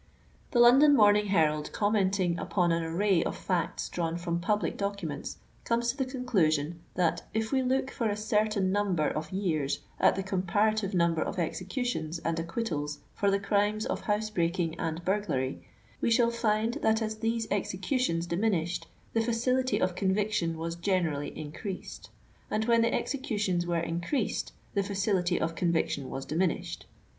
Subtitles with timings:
[0.49, 5.91] The London Morning Herald commenting upon an array of fdiCis drawn from public documents, comes
[5.91, 10.23] to the conclusion, that if we look for a certain number of years at the
[10.23, 15.61] compara tive number of executions and acquittals for the crimes of house breaking and burglary,
[16.01, 22.09] we shall find that as these executions diminished, the facility of conviction was generally increased,
[22.49, 26.87] and when the executions were increased, the facility of con viction was diminished.